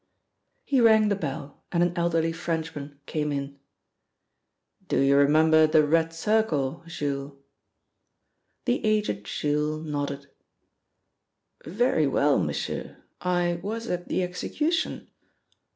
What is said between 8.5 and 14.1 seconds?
The aged Jules nodded. "Very well, m'sieur. I was at